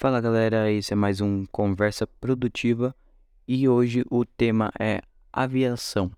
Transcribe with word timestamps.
Fala 0.00 0.18
galera, 0.18 0.72
esse 0.72 0.94
é 0.94 0.96
mais 0.96 1.20
um 1.20 1.44
Conversa 1.44 2.06
Produtiva 2.06 2.96
e 3.46 3.68
hoje 3.68 4.02
o 4.10 4.24
tema 4.24 4.72
é 4.80 5.02
aviação. 5.30 6.10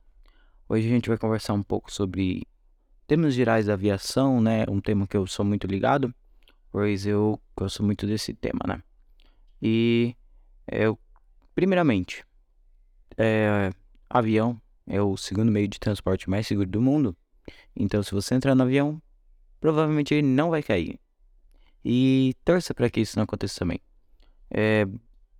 Hoje 0.68 0.86
a 0.86 0.90
gente 0.90 1.08
vai 1.08 1.18
conversar 1.18 1.54
um 1.54 1.64
pouco 1.64 1.92
sobre 1.92 2.46
temas 3.08 3.34
gerais 3.34 3.66
da 3.66 3.72
aviação, 3.72 4.40
né? 4.40 4.64
Um 4.68 4.80
tema 4.80 5.04
que 5.04 5.16
eu 5.16 5.26
sou 5.26 5.44
muito 5.44 5.66
ligado, 5.66 6.14
pois 6.70 7.06
eu 7.06 7.40
gosto 7.56 7.82
muito 7.82 8.06
desse 8.06 8.32
tema, 8.32 8.60
né? 8.68 8.80
E 9.60 10.14
eu, 10.70 10.96
primeiramente, 11.52 12.24
é, 13.18 13.72
avião 14.08 14.62
é 14.86 15.02
o 15.02 15.16
segundo 15.16 15.50
meio 15.50 15.66
de 15.66 15.80
transporte 15.80 16.30
mais 16.30 16.46
seguro 16.46 16.68
do 16.68 16.80
mundo. 16.80 17.16
Então, 17.74 18.00
se 18.00 18.12
você 18.12 18.36
entrar 18.36 18.54
no 18.54 18.62
avião, 18.62 19.02
provavelmente 19.60 20.14
ele 20.14 20.28
não 20.28 20.50
vai 20.50 20.62
cair. 20.62 21.01
E 21.84 22.34
torça 22.44 22.74
para 22.74 22.88
que 22.88 23.00
isso 23.00 23.18
não 23.18 23.24
aconteça 23.24 23.58
também. 23.58 23.80
É, 24.50 24.86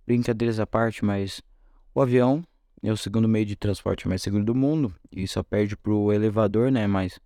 brincadeiras 0.05 0.59
à 0.59 0.67
parte, 0.67 1.05
mas 1.05 1.41
o 1.93 2.01
avião 2.01 2.43
é 2.81 2.91
o 2.91 2.97
segundo 2.97 3.27
meio 3.27 3.45
de 3.45 3.55
transporte 3.55 4.07
mais 4.07 4.21
seguro 4.21 4.43
do 4.43 4.53
mundo 4.53 4.93
e 5.11 5.27
só 5.27 5.41
perde 5.41 5.77
pro 5.77 6.11
elevador, 6.11 6.71
né? 6.71 6.85
Mas 6.85 7.19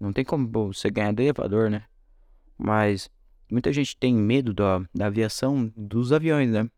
não 0.00 0.12
tem 0.12 0.24
como 0.24 0.48
você 0.48 0.90
ganhar 0.90 1.12
do 1.12 1.20
elevador, 1.20 1.70
né? 1.70 1.84
Mas 2.56 3.10
muita 3.50 3.72
gente 3.72 3.96
tem 3.96 4.14
medo 4.14 4.54
da, 4.54 4.80
da 4.94 5.06
aviação 5.06 5.70
dos 5.76 6.12
aviões, 6.12 6.50
né? 6.50 6.70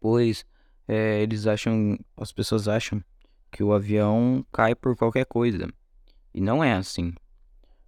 Pois 0.00 0.44
é, 0.86 1.20
eles 1.22 1.46
acham, 1.46 1.98
as 2.16 2.30
pessoas 2.30 2.68
acham 2.68 3.02
que 3.50 3.62
o 3.62 3.72
avião 3.72 4.44
cai 4.52 4.74
por 4.74 4.96
qualquer 4.96 5.26
coisa. 5.26 5.68
E 6.32 6.40
não 6.40 6.62
é 6.62 6.74
assim. 6.74 7.12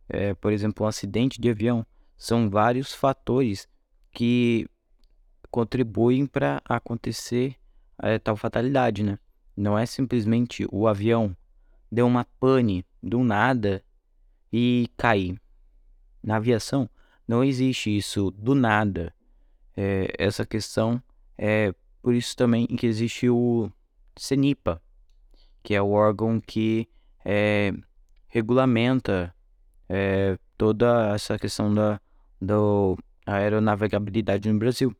É, 0.08 0.34
por 0.34 0.52
exemplo, 0.52 0.84
um 0.84 0.88
acidente 0.88 1.40
de 1.40 1.50
avião 1.50 1.86
são 2.18 2.50
vários 2.50 2.92
fatores 2.92 3.68
que 4.12 4.68
contribuem 5.50 6.26
para 6.26 6.60
acontecer 6.68 7.56
é, 8.02 8.18
tal 8.18 8.36
fatalidade, 8.36 9.02
né? 9.02 9.18
Não 9.56 9.78
é 9.78 9.86
simplesmente 9.86 10.66
o 10.70 10.86
avião 10.86 11.36
deu 11.90 12.06
uma 12.06 12.24
pane 12.38 12.84
do 13.02 13.22
nada 13.22 13.82
e 14.52 14.90
cair. 14.96 15.40
Na 16.22 16.36
aviação 16.36 16.90
não 17.26 17.42
existe 17.44 17.96
isso 17.96 18.30
do 18.32 18.54
nada. 18.54 19.14
É, 19.76 20.12
essa 20.18 20.44
questão 20.44 21.02
é 21.36 21.72
por 22.02 22.14
isso 22.14 22.36
também 22.36 22.66
que 22.66 22.86
existe 22.86 23.28
o 23.28 23.70
CENIPA, 24.16 24.82
que 25.62 25.74
é 25.74 25.80
o 25.80 25.90
órgão 25.90 26.40
que 26.40 26.88
é, 27.24 27.72
regulamenta 28.26 29.34
é, 29.88 30.38
toda 30.56 31.14
essa 31.14 31.38
questão 31.38 31.72
da, 31.72 32.00
da 32.40 32.56
aeronavegabilidade 33.26 34.50
no 34.50 34.58
Brasil, 34.58 34.94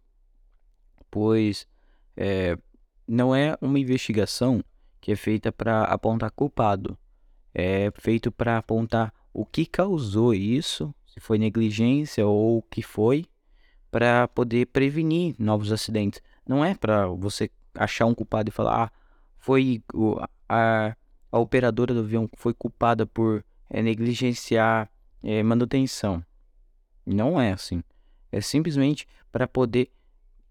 pois 1.11 1.67
é, 2.17 2.57
não 3.07 3.35
é 3.35 3.57
uma 3.61 3.79
investigação 3.79 4.63
que 5.01 5.13
é 5.13 5.17
feita 5.17 5.51
para 5.51 5.85
apontar 5.85 6.31
culpado, 6.31 6.99
é 7.55 7.91
feito 7.97 8.31
para 8.31 8.59
apontar 8.59 9.13
o 9.33 9.45
que 9.45 9.65
causou 9.65 10.35
isso, 10.35 10.95
se 11.07 11.21
foi 11.21 11.39
negligência 11.39 12.27
ou 12.27 12.59
o 12.59 12.63
que 12.63 12.83
foi, 12.83 13.25
para 13.91 14.29
poder 14.29 14.67
prevenir 14.67 15.35
novos 15.39 15.73
acidentes. 15.73 16.21
Não 16.47 16.65
é 16.65 16.75
para 16.75 17.07
você 17.07 17.51
achar 17.75 18.07
um 18.07 18.15
culpado 18.15 18.51
e 18.51 18.53
falar, 18.53 18.85
ah, 18.85 18.93
foi 19.39 19.83
a, 20.49 20.97
a 21.31 21.39
operadora 21.39 21.95
do 21.95 22.01
avião 22.01 22.29
foi 22.37 22.53
culpada 22.53 23.07
por 23.07 23.45
é, 23.71 23.83
negligenciar 23.83 24.91
é, 25.23 25.43
manutenção. 25.43 26.25
Não 27.09 27.41
é 27.41 27.53
assim. 27.53 27.83
É 28.31 28.41
simplesmente 28.41 29.09
para 29.33 29.49
poder 29.49 29.91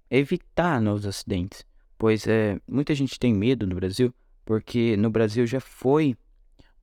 evitar 0.09 0.81
novos 0.81 1.05
acidentes. 1.05 1.63
Pois 1.97 2.25
é, 2.27 2.59
muita 2.67 2.95
gente 2.95 3.19
tem 3.19 3.33
medo 3.33 3.67
no 3.67 3.75
Brasil, 3.75 4.13
porque 4.43 4.97
no 4.97 5.09
Brasil 5.09 5.45
já 5.45 5.59
foi 5.59 6.17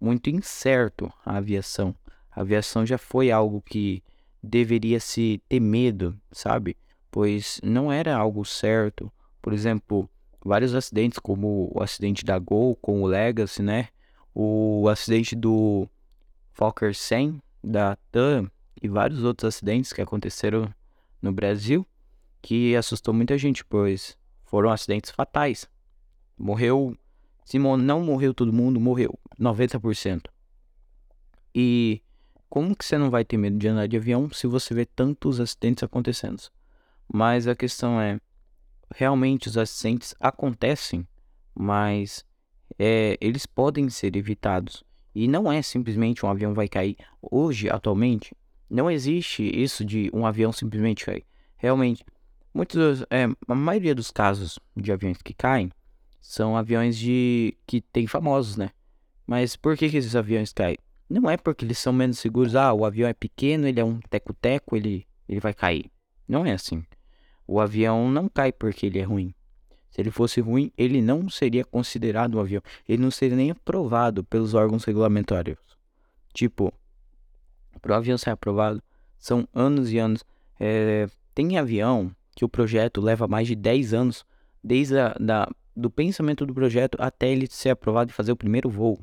muito 0.00 0.30
incerto 0.30 1.12
a 1.24 1.38
aviação. 1.38 1.94
A 2.30 2.42
aviação 2.42 2.86
já 2.86 2.96
foi 2.98 3.32
algo 3.32 3.60
que 3.62 4.02
deveria 4.40 5.00
se 5.00 5.42
ter 5.48 5.60
medo, 5.60 6.16
sabe? 6.30 6.76
Pois 7.10 7.60
não 7.62 7.90
era 7.90 8.14
algo 8.14 8.44
certo. 8.44 9.10
Por 9.42 9.52
exemplo, 9.52 10.08
vários 10.44 10.74
acidentes, 10.74 11.18
como 11.18 11.70
o 11.74 11.82
acidente 11.82 12.24
da 12.24 12.38
Gol 12.38 12.76
com 12.76 13.02
o 13.02 13.06
Legacy, 13.06 13.62
né? 13.62 13.88
O 14.32 14.88
acidente 14.88 15.34
do 15.34 15.88
Fokker 16.52 16.94
100 16.94 17.40
da 17.62 17.96
TAM 18.12 18.50
e 18.84 18.88
vários 18.88 19.24
outros 19.24 19.48
acidentes 19.48 19.94
que 19.94 20.02
aconteceram 20.02 20.72
no 21.22 21.32
Brasil 21.32 21.86
que 22.42 22.76
assustou 22.76 23.14
muita 23.14 23.38
gente, 23.38 23.64
pois 23.64 24.14
foram 24.44 24.70
acidentes 24.70 25.10
fatais. 25.10 25.66
Morreu, 26.36 26.94
se 27.46 27.58
não 27.58 28.02
morreu 28.02 28.34
todo 28.34 28.52
mundo, 28.52 28.78
morreu 28.78 29.18
90%. 29.40 30.26
E 31.54 32.02
como 32.50 32.76
que 32.76 32.84
você 32.84 32.98
não 32.98 33.08
vai 33.08 33.24
ter 33.24 33.38
medo 33.38 33.56
de 33.56 33.66
andar 33.68 33.88
de 33.88 33.96
avião 33.96 34.28
se 34.30 34.46
você 34.46 34.74
vê 34.74 34.84
tantos 34.84 35.40
acidentes 35.40 35.82
acontecendo? 35.82 36.42
Mas 37.10 37.48
a 37.48 37.56
questão 37.56 37.98
é, 37.98 38.20
realmente 38.94 39.48
os 39.48 39.56
acidentes 39.56 40.14
acontecem, 40.20 41.08
mas 41.54 42.22
é, 42.78 43.16
eles 43.18 43.46
podem 43.46 43.88
ser 43.88 44.14
evitados. 44.14 44.84
E 45.14 45.26
não 45.26 45.50
é 45.50 45.62
simplesmente 45.62 46.26
um 46.26 46.28
avião 46.28 46.52
vai 46.52 46.68
cair. 46.68 46.98
Hoje, 47.22 47.70
atualmente, 47.70 48.36
não 48.68 48.90
existe 48.90 49.42
isso 49.42 49.84
de 49.84 50.10
um 50.12 50.26
avião 50.26 50.52
simplesmente 50.52 51.04
cair. 51.04 51.24
Realmente, 51.56 52.04
muitos, 52.52 53.02
é, 53.10 53.26
a 53.46 53.54
maioria 53.54 53.94
dos 53.94 54.10
casos 54.10 54.58
de 54.76 54.92
aviões 54.92 55.18
que 55.22 55.34
caem 55.34 55.70
são 56.20 56.56
aviões 56.56 56.96
de 56.96 57.56
que 57.66 57.80
tem 57.80 58.06
famosos, 58.06 58.56
né? 58.56 58.70
Mas 59.26 59.56
por 59.56 59.76
que, 59.76 59.88
que 59.88 59.96
esses 59.96 60.16
aviões 60.16 60.52
caem? 60.52 60.78
Não 61.08 61.28
é 61.28 61.36
porque 61.36 61.64
eles 61.64 61.78
são 61.78 61.92
menos 61.92 62.18
seguros. 62.18 62.56
Ah, 62.56 62.72
o 62.72 62.84
avião 62.84 63.08
é 63.08 63.14
pequeno, 63.14 63.66
ele 63.66 63.80
é 63.80 63.84
um 63.84 64.00
teco-teco, 64.00 64.76
ele, 64.76 65.06
ele 65.28 65.40
vai 65.40 65.54
cair. 65.54 65.90
Não 66.26 66.44
é 66.44 66.52
assim. 66.52 66.82
O 67.46 67.60
avião 67.60 68.10
não 68.10 68.28
cai 68.28 68.52
porque 68.52 68.86
ele 68.86 68.98
é 68.98 69.02
ruim. 69.02 69.34
Se 69.90 70.00
ele 70.00 70.10
fosse 70.10 70.40
ruim, 70.40 70.72
ele 70.76 71.00
não 71.00 71.28
seria 71.28 71.64
considerado 71.64 72.36
um 72.36 72.40
avião. 72.40 72.62
Ele 72.88 73.02
não 73.02 73.10
seria 73.10 73.36
nem 73.36 73.50
aprovado 73.50 74.24
pelos 74.24 74.54
órgãos 74.54 74.84
regulamentários. 74.84 75.58
Tipo, 76.32 76.72
para 77.84 77.92
o 77.92 77.96
avião 77.96 78.16
ser 78.16 78.30
aprovado, 78.30 78.82
são 79.18 79.46
anos 79.52 79.92
e 79.92 79.98
anos. 79.98 80.24
É, 80.58 81.06
tem 81.34 81.58
avião 81.58 82.10
que 82.34 82.42
o 82.42 82.48
projeto 82.48 82.98
leva 82.98 83.28
mais 83.28 83.46
de 83.46 83.54
10 83.54 83.92
anos, 83.92 84.24
desde 84.62 84.98
a, 84.98 85.14
da, 85.20 85.46
do 85.76 85.90
pensamento 85.90 86.46
do 86.46 86.54
projeto 86.54 86.96
até 86.98 87.28
ele 87.28 87.46
ser 87.46 87.68
aprovado 87.68 88.10
e 88.10 88.14
fazer 88.14 88.32
o 88.32 88.36
primeiro 88.36 88.70
voo. 88.70 88.98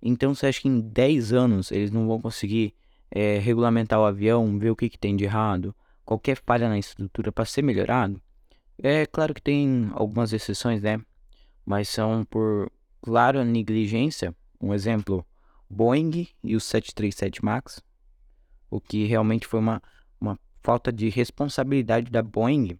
Então 0.00 0.34
você 0.34 0.46
acha 0.46 0.62
que 0.62 0.68
em 0.68 0.80
10 0.80 1.34
anos 1.34 1.70
eles 1.70 1.90
não 1.90 2.06
vão 2.06 2.18
conseguir 2.18 2.74
é, 3.10 3.38
regulamentar 3.38 4.00
o 4.00 4.06
avião, 4.06 4.58
ver 4.58 4.70
o 4.70 4.76
que, 4.76 4.88
que 4.88 4.98
tem 4.98 5.14
de 5.14 5.24
errado, 5.24 5.74
qualquer 6.02 6.38
falha 6.46 6.70
na 6.70 6.78
estrutura 6.78 7.30
para 7.30 7.44
ser 7.44 7.60
melhorado? 7.60 8.20
É 8.82 9.04
claro 9.04 9.34
que 9.34 9.42
tem 9.42 9.90
algumas 9.92 10.32
exceções, 10.32 10.80
né? 10.80 10.98
Mas 11.64 11.90
são 11.90 12.24
por 12.24 12.72
clara 13.02 13.44
negligência. 13.44 14.34
Um 14.58 14.72
exemplo, 14.72 15.26
Boeing 15.72 16.28
e 16.44 16.54
o 16.54 16.60
737 16.60 17.42
MAX, 17.42 17.82
o 18.70 18.78
que 18.78 19.06
realmente 19.06 19.46
foi 19.46 19.58
uma, 19.58 19.82
uma 20.20 20.38
falta 20.62 20.92
de 20.92 21.08
responsabilidade 21.08 22.10
da 22.10 22.22
Boeing 22.22 22.78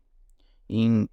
em 0.69 1.09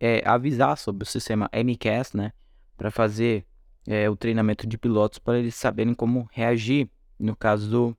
é, 0.00 0.22
avisar 0.26 0.78
sobre 0.78 1.02
o 1.02 1.06
sistema 1.06 1.50
MCAS, 1.52 2.14
né, 2.14 2.32
para 2.76 2.90
fazer 2.90 3.44
é, 3.86 4.08
o 4.08 4.16
treinamento 4.16 4.66
de 4.66 4.78
pilotos 4.78 5.18
para 5.18 5.38
eles 5.38 5.54
saberem 5.54 5.92
como 5.92 6.28
reagir 6.32 6.88
no 7.18 7.36
caso 7.36 7.70
do, 7.70 7.96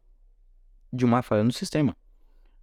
de 0.91 1.05
uma 1.05 1.21
falha 1.21 1.43
no 1.43 1.51
sistema. 1.51 1.95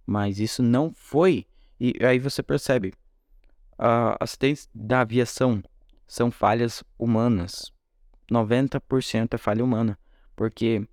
Mas 0.05 0.39
isso 0.39 0.61
não 0.61 0.91
foi, 0.93 1.45
e 1.79 1.93
aí 2.05 2.19
você 2.19 2.43
percebe, 2.43 2.93
uh, 3.79 4.17
acidentes 4.19 4.69
da 4.73 5.01
aviação 5.01 5.63
são 6.05 6.29
falhas 6.29 6.83
humanas. 6.97 7.71
90% 8.29 9.33
é 9.33 9.37
falha 9.37 9.63
humana. 9.63 9.97
Porque, 10.37 10.87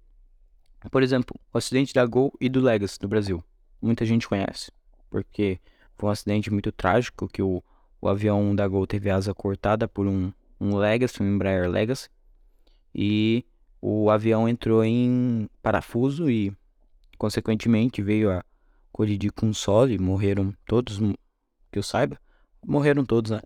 por 0.91 1.02
exemplo, 1.02 1.38
o 1.52 1.58
acidente 1.58 1.93
da 1.93 2.06
Gol 2.06 2.32
e 2.41 2.49
do 2.49 2.62
Legacy 2.62 2.99
do 2.99 3.06
Brasil. 3.06 3.44
Muita 3.81 4.06
gente 4.06 4.26
conhece. 4.26 4.73
Porque 5.11 5.61
foi 5.96 6.08
um 6.08 6.12
acidente 6.12 6.50
muito 6.50 6.73
trágico 6.73 7.29
que 7.29 7.43
o, 7.43 7.62
o 8.00 8.08
avião 8.08 8.56
da 8.56 8.67
Gol 8.67 8.87
teve 8.87 9.11
asa 9.11 9.35
cortada 9.35 9.87
por 9.87 10.06
um, 10.06 10.32
um 10.58 10.75
Legacy, 10.76 11.23
um 11.23 11.26
Embraer 11.26 11.70
Legacy. 11.70 12.08
E 12.94 13.44
o 13.82 14.08
avião 14.11 14.49
entrou 14.49 14.82
em 14.82 15.47
parafuso 15.62 16.31
e, 16.31 16.50
consequentemente, 17.19 18.00
veio 18.00 18.31
a 18.31 18.43
colidir 18.90 19.31
com 19.31 19.50
o 19.50 19.55
solo 19.55 19.90
e 19.90 19.99
morreram 19.99 20.55
todos, 20.67 20.99
que 21.70 21.79
eu 21.79 21.82
saiba. 21.82 22.19
Morreram 22.67 23.05
todos, 23.05 23.31
né? 23.31 23.43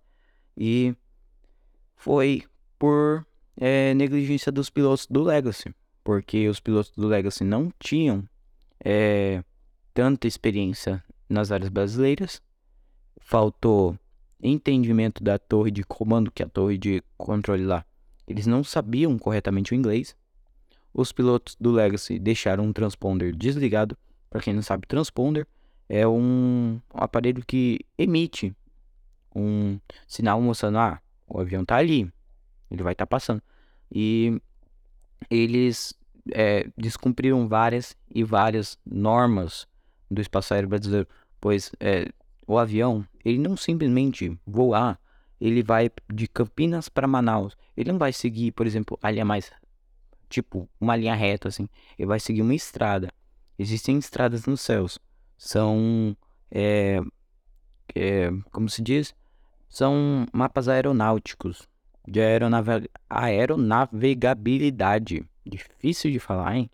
E 0.56 0.94
foi 1.96 2.44
por 2.78 3.26
é, 3.56 3.92
negligência 3.94 4.52
dos 4.52 4.70
pilotos 4.70 5.04
do 5.10 5.24
Legacy 5.24 5.74
porque 6.08 6.48
os 6.48 6.58
pilotos 6.58 6.90
do 6.92 7.06
Legacy 7.06 7.44
não 7.44 7.70
tinham 7.78 8.26
é, 8.82 9.44
tanta 9.92 10.26
experiência 10.26 11.04
nas 11.28 11.52
áreas 11.52 11.68
brasileiras 11.68 12.40
faltou 13.20 13.94
entendimento 14.42 15.22
da 15.22 15.38
torre 15.38 15.70
de 15.70 15.84
comando, 15.84 16.30
que 16.30 16.42
é 16.42 16.46
a 16.46 16.48
torre 16.48 16.78
de 16.78 17.02
controle 17.18 17.62
lá. 17.62 17.84
Eles 18.26 18.46
não 18.46 18.64
sabiam 18.64 19.18
corretamente 19.18 19.74
o 19.74 19.74
inglês. 19.74 20.16
Os 20.94 21.12
pilotos 21.12 21.54
do 21.60 21.72
Legacy 21.72 22.18
deixaram 22.18 22.64
um 22.64 22.72
transponder 22.72 23.36
desligado. 23.36 23.94
Para 24.30 24.40
quem 24.40 24.54
não 24.54 24.62
sabe, 24.62 24.86
transponder 24.86 25.46
é 25.90 26.08
um, 26.08 26.80
aparelho 26.94 27.44
que 27.46 27.80
emite 27.98 28.56
um 29.36 29.78
sinal 30.06 30.40
mostrando, 30.40 30.78
ah, 30.78 31.02
o 31.26 31.38
avião 31.38 31.66
tá 31.66 31.76
ali, 31.76 32.10
ele 32.70 32.82
vai 32.82 32.94
estar 32.94 33.04
tá 33.04 33.10
passando. 33.10 33.42
E 33.92 34.40
eles 35.30 35.97
é, 36.32 36.68
descumpriram 36.76 37.48
várias 37.48 37.96
e 38.14 38.24
várias 38.24 38.78
normas 38.84 39.66
do 40.10 40.20
espaço 40.20 40.54
aéreo 40.54 40.68
brasileiro, 40.68 41.08
pois 41.40 41.72
é, 41.80 42.08
o 42.46 42.58
avião, 42.58 43.04
ele 43.24 43.38
não 43.38 43.56
simplesmente 43.56 44.38
voar, 44.46 44.98
ele 45.40 45.62
vai 45.62 45.90
de 46.12 46.26
Campinas 46.26 46.88
para 46.88 47.06
Manaus. 47.06 47.56
Ele 47.76 47.92
não 47.92 47.98
vai 47.98 48.12
seguir, 48.12 48.50
por 48.52 48.66
exemplo, 48.66 48.98
a 49.02 49.10
linha 49.10 49.24
mais 49.24 49.50
tipo 50.28 50.68
uma 50.80 50.96
linha 50.96 51.14
reta 51.14 51.48
assim. 51.48 51.68
Ele 51.98 52.08
vai 52.08 52.20
seguir 52.20 52.42
uma 52.42 52.54
estrada. 52.54 53.10
Existem 53.58 53.96
estradas 53.98 54.44
nos 54.46 54.60
céus. 54.60 54.98
São 55.36 56.16
é, 56.50 57.00
é, 57.94 58.30
como 58.50 58.68
se 58.68 58.82
diz? 58.82 59.14
São 59.68 60.26
mapas 60.32 60.68
aeronáuticos 60.68 61.68
de 62.06 62.20
aeronave... 62.20 62.90
aeronavegabilidade. 63.08 65.24
Difícil 65.48 66.10
de 66.10 66.18
falar, 66.18 66.56
hein? 66.56 66.70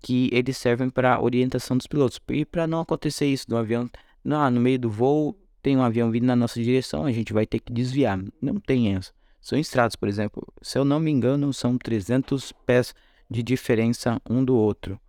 Que 0.00 0.28
eles 0.32 0.56
servem 0.56 0.90
para 0.90 1.20
orientação 1.20 1.76
dos 1.76 1.86
pilotos. 1.86 2.20
E 2.28 2.44
para 2.44 2.66
não 2.66 2.80
acontecer 2.80 3.26
isso 3.26 3.46
no 3.48 3.56
avião, 3.56 3.88
no, 4.22 4.50
no 4.50 4.60
meio 4.60 4.78
do 4.78 4.90
voo, 4.90 5.38
tem 5.62 5.76
um 5.76 5.82
avião 5.82 6.10
vindo 6.10 6.26
na 6.26 6.36
nossa 6.36 6.62
direção, 6.62 7.06
a 7.06 7.12
gente 7.12 7.32
vai 7.32 7.46
ter 7.46 7.58
que 7.58 7.72
desviar. 7.72 8.18
Não 8.40 8.60
tem 8.60 8.94
essa. 8.94 9.12
São 9.40 9.58
estradas, 9.58 9.96
por 9.96 10.08
exemplo. 10.08 10.46
Se 10.60 10.78
eu 10.78 10.84
não 10.84 11.00
me 11.00 11.10
engano, 11.10 11.52
são 11.52 11.78
300 11.78 12.52
pés 12.66 12.94
de 13.30 13.42
diferença 13.42 14.20
um 14.28 14.44
do 14.44 14.56
outro. 14.56 15.00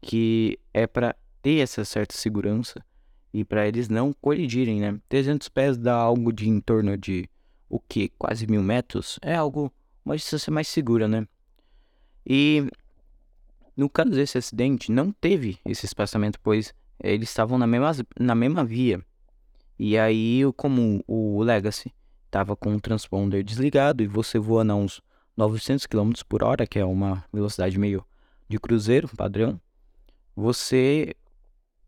Que 0.00 0.58
é 0.72 0.86
para 0.86 1.14
ter 1.42 1.58
essa 1.58 1.84
certa 1.84 2.14
segurança 2.14 2.82
e 3.32 3.44
para 3.44 3.66
eles 3.66 3.88
não 3.88 4.12
colidirem, 4.12 4.80
né? 4.80 4.98
300 5.08 5.48
pés 5.48 5.76
dá 5.76 5.94
algo 5.94 6.32
de 6.32 6.48
em 6.48 6.60
torno 6.60 6.96
de 6.96 7.28
o 7.68 7.78
que? 7.78 8.08
Quase 8.18 8.46
mil 8.46 8.62
metros? 8.62 9.18
É 9.22 9.34
algo, 9.34 9.72
uma 10.04 10.16
distância 10.16 10.50
mais 10.50 10.68
segura, 10.68 11.06
né? 11.06 11.26
E 12.32 12.70
no 13.76 13.90
caso 13.90 14.10
desse 14.10 14.38
acidente, 14.38 14.92
não 14.92 15.10
teve 15.10 15.58
esse 15.64 15.84
espaçamento, 15.84 16.38
pois 16.40 16.72
eles 17.02 17.28
estavam 17.28 17.58
na 17.58 17.66
mesma, 17.66 18.06
na 18.20 18.36
mesma 18.36 18.64
via. 18.64 19.04
E 19.76 19.98
aí, 19.98 20.42
como 20.56 21.02
o 21.08 21.42
Legacy 21.42 21.92
estava 22.26 22.54
com 22.54 22.76
o 22.76 22.80
transponder 22.80 23.42
desligado 23.42 24.00
e 24.00 24.06
você 24.06 24.38
voando 24.38 24.72
a 24.72 24.76
uns 24.76 25.02
900 25.36 25.86
km 25.86 26.12
por 26.28 26.44
hora, 26.44 26.68
que 26.68 26.78
é 26.78 26.84
uma 26.84 27.24
velocidade 27.32 27.76
meio 27.76 28.04
de 28.48 28.60
cruzeiro 28.60 29.08
padrão, 29.08 29.60
você, 30.36 31.16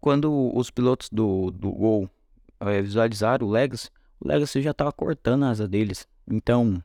quando 0.00 0.50
os 0.56 0.70
pilotos 0.70 1.08
do, 1.08 1.52
do 1.52 1.70
Gol 1.70 2.10
é, 2.58 2.82
visualizaram 2.82 3.46
o 3.46 3.50
Legacy, 3.50 3.90
o 4.18 4.26
Legacy 4.26 4.60
já 4.60 4.72
estava 4.72 4.90
cortando 4.90 5.44
a 5.44 5.50
asa 5.50 5.68
deles. 5.68 6.08
Então, 6.28 6.82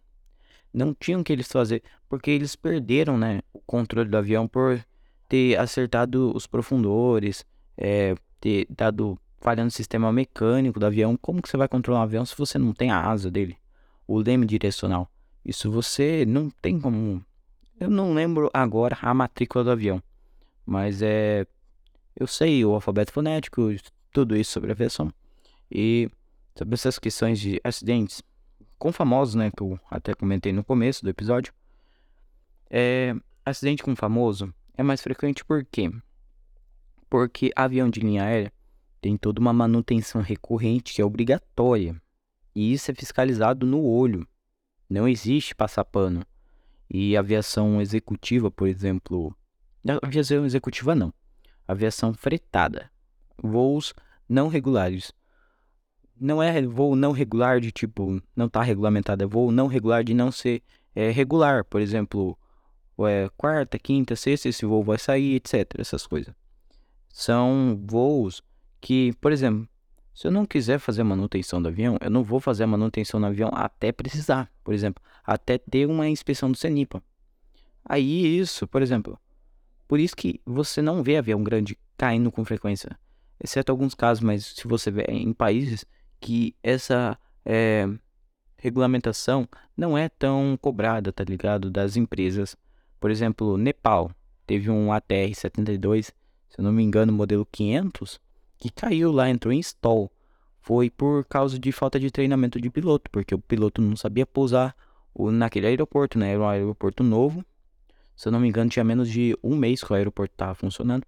não 0.77 0.93
tinham 0.93 1.23
que 1.23 1.33
eles 1.33 1.47
fazer, 1.47 1.81
porque 2.07 2.29
eles 2.31 2.55
perderam, 2.55 3.17
né, 3.17 3.41
o 3.51 3.59
controle 3.59 4.09
do 4.09 4.17
avião 4.17 4.47
por 4.47 4.79
ter 5.27 5.57
acertado 5.57 6.31
os 6.35 6.45
profundores, 6.47 7.45
é, 7.75 8.15
ter 8.39 8.67
dado 8.69 9.19
falha 9.39 9.63
no 9.63 9.71
sistema 9.71 10.11
mecânico 10.11 10.79
do 10.79 10.85
avião. 10.85 11.17
Como 11.17 11.41
que 11.41 11.49
você 11.49 11.57
vai 11.57 11.67
controlar 11.67 11.99
um 11.99 12.03
avião 12.03 12.25
se 12.25 12.37
você 12.37 12.57
não 12.57 12.73
tem 12.73 12.91
a 12.91 13.01
asa 13.01 13.29
dele? 13.29 13.57
O 14.07 14.19
leme 14.19 14.45
direcional. 14.45 15.09
Isso 15.43 15.71
você 15.71 16.25
não 16.25 16.49
tem 16.49 16.79
como. 16.79 17.23
Eu 17.79 17.89
não 17.89 18.13
lembro 18.13 18.49
agora 18.53 18.97
a 19.01 19.13
matrícula 19.13 19.63
do 19.63 19.71
avião, 19.71 20.01
mas 20.65 21.01
é. 21.01 21.45
Eu 22.15 22.25
sei 22.25 22.65
o 22.65 22.73
alfabeto 22.73 23.11
fonético, 23.11 23.69
tudo 24.11 24.35
isso 24.35 24.51
sobre 24.51 24.71
aviação. 24.71 25.13
E 25.71 26.09
sobre 26.57 26.73
essas 26.73 26.97
questões 26.97 27.39
de 27.39 27.61
acidentes 27.63 28.23
com 28.77 28.91
famosos, 28.91 29.35
né, 29.35 29.51
que 29.55 29.61
eu 29.61 29.79
até 29.89 30.13
comentei 30.13 30.53
no 30.53 30.63
começo 30.63 31.03
do 31.03 31.09
episódio, 31.09 31.53
é, 32.69 33.15
acidente 33.45 33.83
com 33.83 33.95
famoso 33.95 34.53
é 34.77 34.83
mais 34.83 35.01
frequente 35.01 35.43
por 35.43 35.65
quê? 35.65 35.91
Porque 37.09 37.51
avião 37.55 37.89
de 37.89 37.99
linha 37.99 38.23
aérea 38.23 38.53
tem 39.01 39.17
toda 39.17 39.39
uma 39.39 39.53
manutenção 39.53 40.21
recorrente 40.21 40.93
que 40.93 41.01
é 41.01 41.05
obrigatória. 41.05 41.99
E 42.53 42.73
isso 42.73 42.91
é 42.91 42.93
fiscalizado 42.93 43.65
no 43.65 43.83
olho. 43.83 44.27
Não 44.89 45.07
existe 45.07 45.55
passar 45.55 45.85
pano. 45.85 46.25
E 46.89 47.15
aviação 47.15 47.81
executiva, 47.81 48.51
por 48.51 48.67
exemplo. 48.67 49.35
Aviação 50.01 50.45
executiva 50.45 50.95
não. 50.95 51.13
Aviação 51.67 52.13
fretada. 52.13 52.91
Voos 53.41 53.93
não 54.27 54.47
regulares 54.47 55.13
não 56.19 56.41
é 56.41 56.61
voo 56.61 56.95
não 56.95 57.11
regular 57.11 57.59
de 57.59 57.71
tipo, 57.71 58.21
não 58.35 58.45
está 58.47 58.61
regulamentado, 58.61 59.23
é 59.23 59.27
voo 59.27 59.51
não 59.51 59.67
regular 59.67 60.03
de 60.03 60.13
não 60.13 60.31
ser 60.31 60.61
é, 60.95 61.11
regular. 61.11 61.63
Por 61.63 61.81
exemplo, 61.81 62.37
é, 63.07 63.29
quarta, 63.37 63.77
quinta, 63.77 64.15
sexta, 64.15 64.49
esse 64.49 64.65
voo 64.65 64.83
vai 64.83 64.97
sair, 64.97 65.35
etc. 65.35 65.73
Essas 65.77 66.07
coisas. 66.07 66.33
São 67.09 67.79
voos 67.85 68.41
que, 68.79 69.13
por 69.21 69.31
exemplo, 69.31 69.67
se 70.13 70.27
eu 70.27 70.31
não 70.31 70.45
quiser 70.45 70.79
fazer 70.79 71.03
manutenção 71.03 71.61
do 71.61 71.67
avião, 71.67 71.97
eu 72.01 72.09
não 72.09 72.23
vou 72.23 72.39
fazer 72.39 72.63
a 72.63 72.67
manutenção 72.67 73.19
do 73.19 73.27
avião 73.27 73.51
até 73.53 73.91
precisar. 73.91 74.51
Por 74.63 74.73
exemplo, 74.73 75.03
até 75.23 75.57
ter 75.57 75.85
uma 75.85 76.07
inspeção 76.07 76.51
do 76.51 76.57
CENIPA. 76.57 77.03
Aí 77.85 78.37
isso, 78.37 78.67
por 78.67 78.81
exemplo, 78.81 79.19
por 79.87 79.99
isso 79.99 80.15
que 80.15 80.41
você 80.45 80.81
não 80.81 81.03
vê 81.03 81.17
avião 81.17 81.43
grande 81.43 81.77
caindo 81.95 82.31
com 82.31 82.43
frequência. 82.43 82.97
Exceto 83.39 83.71
alguns 83.71 83.93
casos, 83.93 84.23
mas 84.23 84.45
se 84.45 84.67
você 84.67 84.89
vê 84.89 85.03
em 85.03 85.31
países 85.31 85.85
que 86.19 86.55
essa 86.61 87.17
é, 87.45 87.87
regulamentação 88.57 89.47
não 89.75 89.97
é 89.97 90.09
tão 90.09 90.57
cobrada, 90.59 91.11
tá 91.11 91.23
ligado? 91.23 91.69
Das 91.69 91.95
empresas. 91.95 92.55
Por 92.99 93.11
exemplo, 93.11 93.57
Nepal 93.57 94.11
teve 94.45 94.69
um 94.69 94.87
ATR-72, 94.87 96.05
se 96.49 96.59
eu 96.59 96.63
não 96.63 96.71
me 96.71 96.83
engano, 96.83 97.13
modelo 97.13 97.45
500, 97.51 98.19
que 98.57 98.71
caiu 98.71 99.11
lá, 99.11 99.29
entrou 99.29 99.53
em 99.53 99.59
stall. 99.59 100.11
Foi 100.59 100.89
por 100.89 101.23
causa 101.25 101.57
de 101.57 101.71
falta 101.71 101.99
de 101.99 102.11
treinamento 102.11 102.59
de 102.59 102.69
piloto, 102.69 103.09
porque 103.11 103.33
o 103.33 103.39
piloto 103.39 103.81
não 103.81 103.95
sabia 103.95 104.25
pousar 104.25 104.75
naquele 105.31 105.67
aeroporto, 105.67 106.19
né? 106.19 106.33
Era 106.33 106.41
um 106.41 106.47
aeroporto 106.47 107.03
novo. 107.03 107.45
Se 108.15 108.27
eu 108.27 108.31
não 108.31 108.39
me 108.39 108.47
engano, 108.47 108.69
tinha 108.69 108.83
menos 108.83 109.09
de 109.09 109.37
um 109.43 109.55
mês 109.55 109.83
que 109.83 109.91
o 109.91 109.95
aeroporto 109.95 110.33
estava 110.33 110.55
funcionando. 110.55 111.05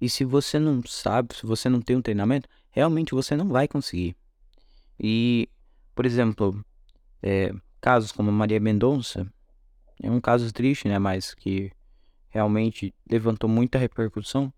E 0.00 0.08
se 0.08 0.24
você 0.24 0.58
não 0.58 0.82
sabe, 0.86 1.34
se 1.34 1.44
você 1.44 1.68
não 1.68 1.80
tem 1.80 1.94
um 1.94 2.02
treinamento, 2.02 2.48
realmente 2.70 3.14
você 3.14 3.36
não 3.36 3.48
vai 3.48 3.68
conseguir. 3.68 4.16
E, 4.98 5.48
por 5.94 6.06
exemplo, 6.06 6.64
é, 7.22 7.52
casos 7.80 8.12
como 8.12 8.30
Maria 8.30 8.60
Mendonça, 8.60 9.26
é 10.02 10.10
um 10.10 10.20
caso 10.20 10.52
triste, 10.52 10.88
né? 10.88 10.98
Mas 10.98 11.34
que 11.34 11.72
realmente 12.28 12.94
levantou 13.08 13.48
muita 13.48 13.78
repercussão. 13.78 14.52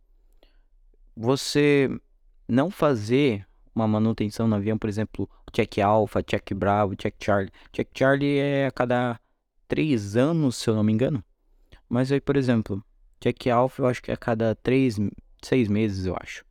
Você 1.16 1.88
não 2.48 2.70
fazer 2.70 3.46
uma 3.74 3.88
manutenção 3.88 4.46
no 4.46 4.56
avião, 4.56 4.76
por 4.76 4.88
exemplo, 4.88 5.28
check 5.52 5.78
alpha, 5.78 6.22
check 6.22 6.52
bravo, 6.54 6.94
check 6.94 7.14
charlie. 7.22 7.50
Check 7.72 7.88
charlie 7.96 8.38
é 8.38 8.66
a 8.66 8.70
cada 8.70 9.18
três 9.66 10.16
anos, 10.16 10.56
se 10.56 10.68
eu 10.68 10.74
não 10.74 10.82
me 10.82 10.92
engano. 10.92 11.24
Mas 11.88 12.12
aí, 12.12 12.20
por 12.20 12.36
exemplo, 12.36 12.84
check 13.20 13.46
alpha 13.48 13.82
eu 13.82 13.86
acho 13.86 14.02
que 14.02 14.10
é 14.10 14.14
a 14.14 14.18
cada 14.18 14.54
três, 14.54 14.98
seis 15.42 15.68
meses, 15.68 16.06
eu 16.06 16.16
acho. 16.20 16.44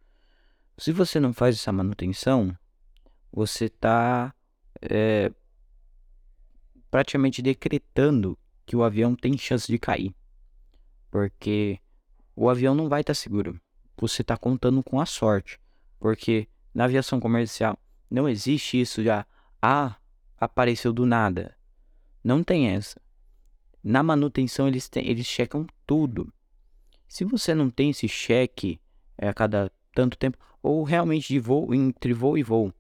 Se 0.82 0.92
você 0.92 1.20
não 1.20 1.32
faz 1.32 1.58
essa 1.58 1.72
manutenção, 1.72 2.58
você 3.32 3.66
está 3.66 4.34
é, 4.82 5.32
praticamente 6.90 7.40
decretando 7.40 8.36
que 8.66 8.76
o 8.76 8.84
avião 8.84 9.16
tem 9.16 9.38
chance 9.38 9.72
de 9.72 9.78
cair. 9.78 10.12
Porque 11.12 11.80
o 12.36 12.50
avião 12.50 12.74
não 12.74 12.90
vai 12.90 13.02
estar 13.02 13.12
tá 13.12 13.20
seguro. 13.20 13.62
Você 13.96 14.24
está 14.24 14.36
contando 14.36 14.82
com 14.82 15.00
a 15.00 15.06
sorte. 15.06 15.60
Porque 16.00 16.48
na 16.74 16.86
aviação 16.86 17.20
comercial 17.20 17.78
não 18.10 18.28
existe 18.28 18.82
isso 18.82 19.04
já. 19.04 19.24
Ah, 19.62 19.98
apareceu 20.36 20.92
do 20.92 21.06
nada. 21.06 21.56
Não 22.24 22.44
tem 22.44 22.70
essa. 22.70 23.00
Na 23.84 24.02
manutenção 24.02 24.68
eles, 24.68 24.90
têm, 24.90 25.08
eles 25.08 25.28
checam 25.28 25.68
tudo. 25.86 26.34
Se 27.08 27.24
você 27.24 27.54
não 27.54 27.70
tem 27.70 27.92
esse 27.92 28.08
cheque 28.08 28.82
é, 29.16 29.30
a 29.30 29.34
cada 29.36 29.72
tanto 29.94 30.18
tempo, 30.18 30.40
ou 30.62 30.84
realmente 30.84 31.28
de 31.28 31.40
voo, 31.40 31.74
entre 31.74 32.14
voo 32.14 32.38
e 32.38 32.44
voo, 32.44 32.74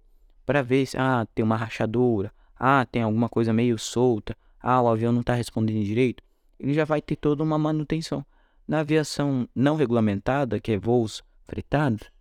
para 0.45 0.61
ver 0.61 0.85
se 0.85 0.97
ah, 0.97 1.27
tem 1.33 1.43
uma 1.43 1.55
rachadura, 1.55 2.31
ah, 2.57 2.85
tem 2.85 3.01
alguma 3.01 3.29
coisa 3.29 3.51
meio 3.51 3.77
solta, 3.77 4.35
ah, 4.59 4.81
o 4.81 4.87
avião 4.87 5.11
não 5.11 5.21
está 5.21 5.33
respondendo 5.33 5.83
direito, 5.83 6.23
ele 6.59 6.73
já 6.73 6.85
vai 6.85 7.01
ter 7.01 7.15
toda 7.15 7.43
uma 7.43 7.57
manutenção. 7.57 8.25
Na 8.67 8.81
aviação 8.81 9.49
não 9.55 9.75
regulamentada, 9.75 10.59
que 10.59 10.71
é 10.71 10.77
voos 10.77 11.23
fretados, 11.47 12.11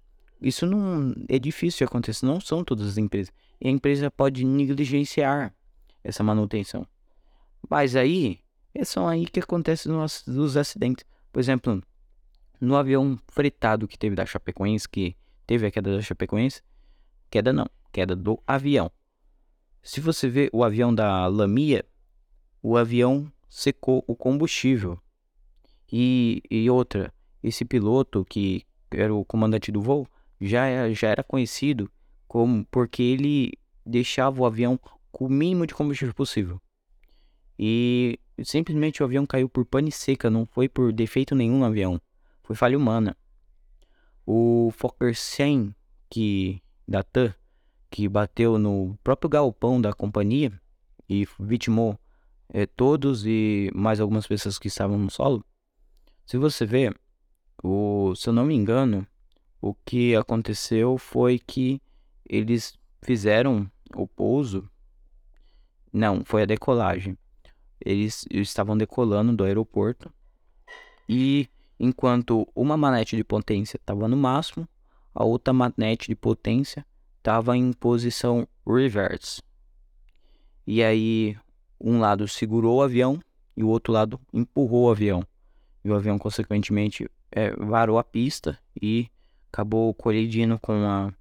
isso 0.40 0.64
não 0.64 1.14
é 1.28 1.38
difícil 1.38 1.78
de 1.78 1.84
acontecer, 1.84 2.24
não 2.24 2.40
são 2.40 2.64
todas 2.64 2.86
as 2.86 2.96
empresas. 2.96 3.32
E 3.60 3.68
a 3.68 3.70
empresa 3.70 4.10
pode 4.10 4.44
negligenciar 4.44 5.54
essa 6.02 6.22
manutenção. 6.22 6.86
Mas 7.68 7.94
aí, 7.94 8.40
é 8.74 8.84
só 8.84 9.06
aí 9.06 9.26
que 9.26 9.40
acontece 9.40 9.88
nos, 9.88 10.24
nos 10.26 10.56
acidentes. 10.56 11.04
Por 11.30 11.40
exemplo, 11.40 11.82
no 12.58 12.74
avião 12.74 13.18
fretado 13.28 13.86
que 13.86 13.98
teve 13.98 14.16
da 14.16 14.24
Chapecoense, 14.24 14.88
que 14.88 15.14
teve 15.50 15.66
a 15.66 15.70
queda 15.72 15.96
da 15.96 16.00
Chapecoense, 16.00 16.62
queda 17.28 17.52
não, 17.52 17.68
queda 17.90 18.14
do 18.14 18.40
avião. 18.46 18.88
Se 19.82 20.00
você 20.00 20.28
vê 20.28 20.48
o 20.52 20.62
avião 20.62 20.94
da 20.94 21.26
Lamia, 21.26 21.84
o 22.62 22.76
avião 22.76 23.28
secou 23.48 24.04
o 24.06 24.14
combustível. 24.14 24.96
E, 25.92 26.40
e 26.48 26.70
outra, 26.70 27.12
esse 27.42 27.64
piloto 27.64 28.24
que 28.24 28.64
era 28.92 29.12
o 29.12 29.24
comandante 29.24 29.72
do 29.72 29.80
voo, 29.80 30.06
já, 30.40 30.66
é, 30.66 30.94
já 30.94 31.08
era 31.08 31.24
conhecido 31.24 31.90
como 32.28 32.64
porque 32.66 33.02
ele 33.02 33.54
deixava 33.84 34.40
o 34.40 34.46
avião 34.46 34.78
com 35.10 35.26
o 35.26 35.28
mínimo 35.28 35.66
de 35.66 35.74
combustível 35.74 36.14
possível. 36.14 36.62
E 37.58 38.20
simplesmente 38.44 39.02
o 39.02 39.04
avião 39.04 39.26
caiu 39.26 39.48
por 39.48 39.66
pane 39.66 39.90
seca, 39.90 40.30
não 40.30 40.46
foi 40.46 40.68
por 40.68 40.92
defeito 40.92 41.34
nenhum 41.34 41.58
no 41.58 41.64
avião, 41.64 42.00
foi 42.44 42.54
falha 42.54 42.78
humana. 42.78 43.16
O 44.32 44.70
Fokker 44.70 45.16
100 45.16 45.74
que 46.08 46.62
da 46.86 47.02
TAM, 47.02 47.34
que 47.90 48.08
bateu 48.08 48.60
no 48.60 48.96
próprio 49.02 49.28
galpão 49.28 49.80
da 49.80 49.92
companhia 49.92 50.52
e 51.08 51.26
vitimou 51.40 51.98
é, 52.48 52.64
todos 52.64 53.26
e 53.26 53.72
mais 53.74 53.98
algumas 53.98 54.28
pessoas 54.28 54.56
que 54.56 54.68
estavam 54.68 54.96
no 54.96 55.10
solo. 55.10 55.44
Se 56.24 56.38
você 56.38 56.64
ver, 56.64 56.96
o, 57.60 58.14
se 58.14 58.28
eu 58.28 58.32
não 58.32 58.46
me 58.46 58.54
engano, 58.54 59.04
o 59.60 59.74
que 59.74 60.14
aconteceu 60.14 60.96
foi 60.96 61.36
que 61.36 61.82
eles 62.24 62.78
fizeram 63.02 63.68
o 63.96 64.06
pouso. 64.06 64.70
Não, 65.92 66.24
foi 66.24 66.42
a 66.42 66.46
decolagem. 66.46 67.18
Eles, 67.84 68.24
eles 68.30 68.46
estavam 68.46 68.78
decolando 68.78 69.34
do 69.34 69.42
aeroporto 69.42 70.08
e 71.08 71.48
enquanto 71.80 72.46
uma 72.54 72.76
manete 72.76 73.16
de 73.16 73.24
potência 73.24 73.78
estava 73.78 74.06
no 74.06 74.16
máximo, 74.16 74.68
a 75.14 75.24
outra 75.24 75.52
manete 75.54 76.08
de 76.08 76.14
potência 76.14 76.84
estava 77.16 77.56
em 77.56 77.72
posição 77.72 78.46
reverse. 78.66 79.42
E 80.66 80.82
aí 80.84 81.36
um 81.80 81.98
lado 81.98 82.28
segurou 82.28 82.76
o 82.76 82.82
avião 82.82 83.18
e 83.56 83.64
o 83.64 83.68
outro 83.68 83.94
lado 83.94 84.20
empurrou 84.32 84.84
o 84.84 84.90
avião. 84.90 85.24
E 85.82 85.90
o 85.90 85.94
avião 85.94 86.18
consequentemente 86.18 87.10
é, 87.32 87.50
varou 87.56 87.98
a 87.98 88.04
pista 88.04 88.58
e 88.80 89.08
acabou 89.50 89.92
colidindo 89.94 90.58
com 90.58 90.72
a 90.72 91.12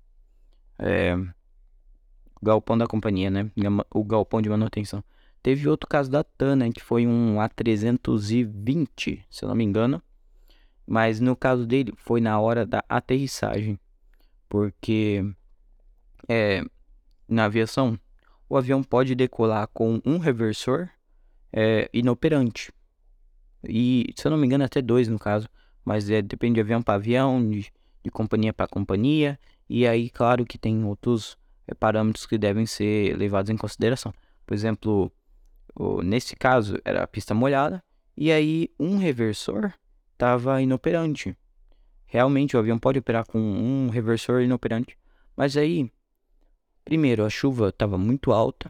é, 0.78 1.16
o 1.16 2.46
galpão 2.46 2.78
da 2.78 2.88
companhia, 2.88 3.30
né? 3.30 3.50
O 3.94 4.04
galpão 4.04 4.42
de 4.42 4.50
manutenção. 4.50 5.04
Teve 5.42 5.68
outro 5.70 5.88
caso 5.88 6.12
da 6.12 6.24
TAN, 6.24 6.58
né? 6.58 6.72
Que 6.72 6.82
foi 6.82 7.08
um 7.08 7.36
A320, 7.36 9.24
se 9.30 9.44
eu 9.44 9.50
não 9.50 9.56
me 9.56 9.64
engano. 9.64 10.02
Mas 10.90 11.20
no 11.20 11.36
caso 11.36 11.68
dele 11.68 11.94
foi 11.98 12.20
na 12.20 12.40
hora 12.40 12.66
da 12.66 12.84
aterrissagem. 12.90 13.80
Porque 14.48 15.24
é, 16.28 16.64
na 17.28 17.46
aviação 17.46 18.00
o 18.50 18.58
avião 18.58 18.82
pode 18.82 19.14
decolar 19.14 19.68
com 19.68 20.02
um 20.04 20.18
reversor 20.18 20.90
é, 21.54 21.88
inoperante. 21.94 22.72
E 23.64 24.12
se 24.16 24.26
eu 24.26 24.32
não 24.32 24.38
me 24.38 24.48
engano 24.48 24.64
até 24.64 24.82
dois 24.82 25.08
no 25.08 25.20
caso. 25.20 25.48
Mas 25.86 26.10
é, 26.10 26.22
depende 26.22 26.56
de 26.56 26.62
avião 26.62 26.82
para 26.82 26.96
avião, 26.96 27.48
de 27.48 27.72
de 28.04 28.10
companhia 28.10 28.54
para 28.54 28.68
companhia, 28.68 29.40
e 29.70 29.86
aí, 29.88 30.10
claro 30.10 30.46
que 30.46 30.58
tem 30.58 30.84
outros 30.84 31.38
é, 31.68 31.74
parâmetros 31.74 32.26
que 32.26 32.38
devem 32.38 32.66
ser 32.66 33.16
levados 33.18 33.50
em 33.50 33.58
consideração. 33.58 34.14
Por 34.46 34.54
exemplo, 34.54 35.12
o, 35.76 36.02
nesse 36.02 36.36
caso 36.36 36.78
era 36.84 37.04
a 37.04 37.08
pista 37.08 37.34
molhada, 37.34 37.84
e 38.16 38.32
aí 38.32 38.70
um 38.80 38.98
reversor 38.98 39.74
estava 40.20 40.62
inoperante. 40.62 41.34
Realmente 42.06 42.58
o 42.58 42.60
avião 42.60 42.78
pode 42.78 43.00
operar 43.00 43.26
com 43.26 43.40
um 43.40 43.88
reversor 43.88 44.42
inoperante, 44.42 44.98
mas 45.34 45.56
aí, 45.56 45.90
primeiro, 46.84 47.24
a 47.24 47.30
chuva 47.30 47.70
estava 47.70 47.98
muito 47.98 48.34
alta, 48.34 48.70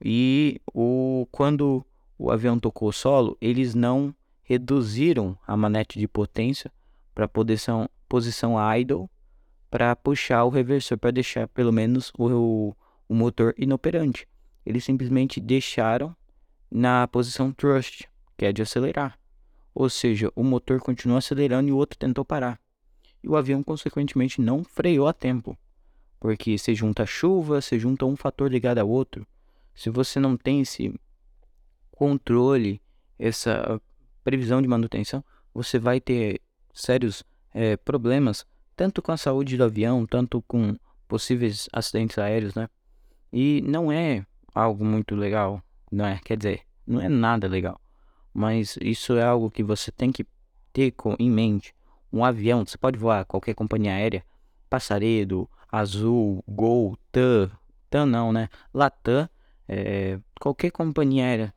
e 0.00 0.60
o, 0.72 1.26
quando 1.32 1.84
o 2.16 2.30
avião 2.30 2.56
tocou 2.56 2.90
o 2.90 2.92
solo, 2.92 3.36
eles 3.40 3.74
não 3.74 4.14
reduziram 4.44 5.36
a 5.44 5.56
manete 5.56 5.98
de 5.98 6.06
potência 6.06 6.70
para 7.12 7.26
posição, 7.26 7.90
posição 8.08 8.54
idle 8.76 9.10
para 9.68 9.96
puxar 9.96 10.44
o 10.44 10.50
reversor 10.50 10.96
para 10.96 11.10
deixar 11.10 11.48
pelo 11.48 11.72
menos 11.72 12.12
o, 12.16 12.76
o 13.08 13.14
motor 13.14 13.54
inoperante. 13.58 14.28
Eles 14.64 14.84
simplesmente 14.84 15.40
deixaram 15.40 16.14
na 16.70 17.08
posição 17.08 17.52
thrust, 17.52 18.04
que 18.36 18.46
é 18.46 18.52
de 18.52 18.62
acelerar. 18.62 19.18
Ou 19.74 19.88
seja, 19.88 20.30
o 20.34 20.42
motor 20.42 20.80
continuou 20.80 21.18
acelerando 21.18 21.68
e 21.68 21.72
o 21.72 21.76
outro 21.76 21.98
tentou 21.98 22.24
parar. 22.24 22.60
E 23.22 23.28
o 23.28 23.36
avião, 23.36 23.62
consequentemente, 23.62 24.40
não 24.40 24.64
freou 24.64 25.06
a 25.06 25.12
tempo. 25.12 25.56
Porque 26.20 26.58
se 26.58 26.74
junta 26.74 27.06
chuva, 27.06 27.60
se 27.60 27.78
junta 27.78 28.04
um 28.06 28.16
fator 28.16 28.50
ligado 28.50 28.78
ao 28.78 28.88
outro. 28.88 29.26
Se 29.74 29.90
você 29.90 30.18
não 30.18 30.36
tem 30.36 30.60
esse 30.60 30.92
controle, 31.92 32.80
essa 33.18 33.80
previsão 34.24 34.60
de 34.60 34.68
manutenção, 34.68 35.24
você 35.54 35.78
vai 35.78 36.00
ter 36.00 36.40
sérios 36.72 37.24
é, 37.52 37.76
problemas, 37.76 38.46
tanto 38.76 39.02
com 39.02 39.12
a 39.12 39.16
saúde 39.16 39.56
do 39.56 39.64
avião, 39.64 40.06
tanto 40.06 40.42
com 40.42 40.76
possíveis 41.08 41.68
acidentes 41.72 42.18
aéreos, 42.18 42.54
né? 42.54 42.68
E 43.32 43.62
não 43.62 43.90
é 43.90 44.24
algo 44.54 44.84
muito 44.84 45.14
legal, 45.14 45.62
não 45.90 46.06
é? 46.06 46.20
Quer 46.24 46.36
dizer, 46.36 46.62
não 46.86 47.00
é 47.00 47.08
nada 47.08 47.48
legal. 47.48 47.80
Mas 48.38 48.78
isso 48.80 49.14
é 49.14 49.24
algo 49.24 49.50
que 49.50 49.64
você 49.64 49.90
tem 49.90 50.12
que 50.12 50.24
ter 50.72 50.94
em 51.18 51.28
mente. 51.28 51.74
Um 52.12 52.24
avião, 52.24 52.64
você 52.64 52.78
pode 52.78 52.96
voar 52.96 53.24
qualquer 53.24 53.52
companhia 53.52 53.90
aérea, 53.90 54.24
Passaredo, 54.70 55.50
Azul, 55.72 56.44
Gol, 56.46 56.96
TAM, 57.10 57.50
TAM 57.90 58.06
não, 58.06 58.32
né? 58.32 58.48
Latam, 58.72 59.28
é, 59.66 60.20
qualquer 60.40 60.70
companhia 60.70 61.24
aérea, 61.24 61.54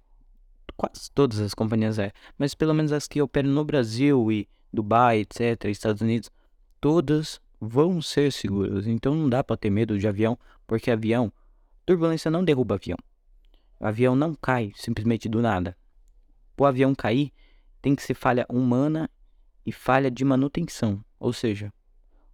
quase 0.76 1.12
todas 1.14 1.40
as 1.40 1.54
companhias 1.54 2.00
aéreas, 2.00 2.16
mas 2.36 2.56
pelo 2.56 2.74
menos 2.74 2.92
as 2.92 3.08
que 3.08 3.22
operam 3.22 3.52
no 3.52 3.64
Brasil 3.64 4.32
e 4.32 4.50
Dubai, 4.74 5.20
etc., 5.20 5.66
Estados 5.66 6.02
Unidos, 6.02 6.32
todas 6.82 7.40
vão 7.60 8.02
ser 8.02 8.32
seguras. 8.32 8.88
Então 8.88 9.14
não 9.14 9.30
dá 9.30 9.44
para 9.44 9.56
ter 9.56 9.70
medo 9.70 10.00
de 10.00 10.08
avião, 10.08 10.36
porque 10.66 10.90
avião, 10.90 11.32
turbulência 11.86 12.32
não 12.32 12.44
derruba 12.44 12.74
avião. 12.74 12.98
Avião 13.80 14.16
não 14.16 14.34
cai 14.34 14.72
simplesmente 14.76 15.30
do 15.30 15.44
nada. 15.44 15.78
O 16.58 16.66
avião 16.66 16.94
cair, 16.94 17.32
tem 17.82 17.96
que 17.96 18.04
ser 18.04 18.14
falha 18.14 18.46
humana 18.48 19.10
e 19.66 19.72
falha 19.72 20.12
de 20.12 20.24
manutenção. 20.24 21.04
Ou 21.20 21.34
seja, 21.34 21.74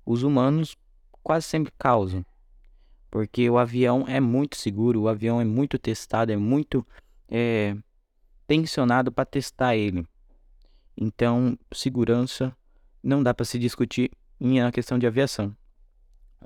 os 0.05 0.23
humanos 0.23 0.75
quase 1.23 1.45
sempre 1.45 1.73
causam. 1.77 2.25
Porque 3.09 3.49
o 3.49 3.57
avião 3.57 4.05
é 4.07 4.19
muito 4.19 4.57
seguro, 4.57 5.01
o 5.01 5.07
avião 5.07 5.39
é 5.39 5.45
muito 5.45 5.79
testado, 5.79 6.31
é 6.31 6.37
muito 6.37 6.85
é, 7.29 7.75
tensionado 8.45 9.11
para 9.11 9.25
testar 9.25 9.75
ele. 9.75 10.05
Então, 10.95 11.57
segurança 11.71 12.55
não 13.01 13.23
dá 13.23 13.33
para 13.33 13.45
se 13.45 13.57
discutir 13.57 14.11
em 14.39 14.61
a 14.61 14.71
questão 14.71 14.99
de 14.99 15.07
aviação. 15.07 15.55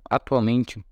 Atualmente, 0.10 0.84